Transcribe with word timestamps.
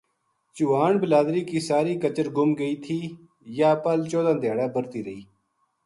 چوہان 0.55 0.93
بلادری 1.01 1.41
کی 1.49 1.59
ساری 1.67 1.93
کچر 2.01 2.27
گُم 2.37 2.49
گئی 2.59 2.75
تھی 2.85 2.99
یاہ 3.57 3.75
پل 3.83 3.99
چودہ 4.11 4.33
دھیاڑا 4.41 4.65
برہتی 4.73 5.01
رہی 5.05 5.21